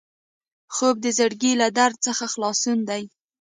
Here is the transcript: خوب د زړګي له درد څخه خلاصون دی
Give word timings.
خوب 0.75 0.95
د 1.01 1.05
زړګي 1.17 1.53
له 1.61 1.67
درد 1.77 1.97
څخه 2.07 2.23
خلاصون 2.33 2.79
دی 2.89 3.03